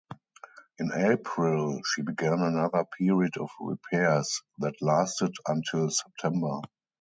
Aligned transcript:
In 0.79 0.91
April, 0.95 1.79
she 1.85 2.01
began 2.01 2.39
another 2.39 2.85
period 2.97 3.37
of 3.37 3.51
repairs 3.59 4.41
that 4.57 4.81
lasted 4.81 5.35
until 5.47 5.91
September. 5.91 6.59